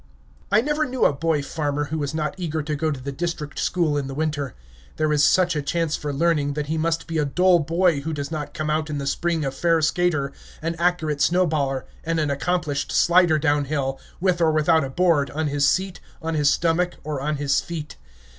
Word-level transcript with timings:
I 0.51 0.61
never 0.61 0.85
knew 0.87 1.05
a 1.05 1.13
boy 1.13 1.43
farmer 1.43 1.83
who 1.93 1.99
was 1.99 2.11
not 2.15 2.33
eager 2.35 2.63
to 2.63 2.75
go 2.75 2.89
to 2.89 2.99
the 2.99 3.11
district 3.11 3.59
school 3.59 3.99
in 3.99 4.07
the 4.07 4.15
winter. 4.15 4.55
There 4.95 5.13
is 5.13 5.23
such 5.23 5.55
a 5.55 5.61
chance 5.61 5.95
for 5.95 6.11
learning, 6.11 6.53
that 6.53 6.65
he 6.65 6.75
must 6.75 7.05
be 7.05 7.19
a 7.19 7.23
dull 7.25 7.59
boy 7.59 7.99
who 8.01 8.11
does 8.11 8.31
not 8.31 8.55
come 8.55 8.67
out 8.71 8.89
in 8.89 8.97
the 8.97 9.05
spring 9.05 9.45
a 9.45 9.51
fair 9.51 9.79
skater, 9.79 10.31
an 10.59 10.73
accurate 10.79 11.21
snow 11.21 11.45
baller, 11.47 11.83
and 12.03 12.19
an 12.19 12.31
accomplished 12.31 12.91
slider 12.91 13.37
down 13.37 13.65
hill, 13.65 13.99
with 14.19 14.41
or 14.41 14.51
without 14.51 14.83
a 14.83 14.89
board, 14.89 15.29
on 15.29 15.45
his 15.49 15.69
seat, 15.69 15.99
on 16.19 16.33
his 16.33 16.49
stomach, 16.49 16.95
or 17.03 17.21
on 17.21 17.35
his 17.35 17.59
feet. 17.61 17.95